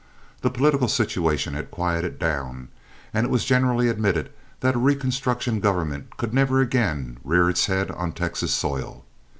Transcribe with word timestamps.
The 0.41 0.49
political 0.49 0.87
situation 0.87 1.53
had 1.53 1.69
quieted 1.69 2.17
down, 2.17 2.69
and 3.13 3.23
it 3.23 3.29
was 3.29 3.45
generally 3.45 3.87
admitted 3.87 4.31
that 4.61 4.73
a 4.73 4.79
Reconstruction 4.79 5.59
government 5.59 6.17
could 6.17 6.33
never 6.33 6.59
again 6.59 7.17
rear 7.23 7.51
its 7.51 7.67
head 7.67 7.91
on 7.91 8.11
Texas 8.11 8.51
soil. 8.51 9.05